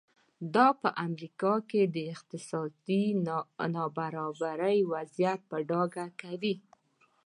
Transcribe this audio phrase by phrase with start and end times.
[0.55, 3.03] دا په امریکا کې د اقتصادي
[3.75, 6.55] نابرابرۍ وضعیت په ډاګه کوي.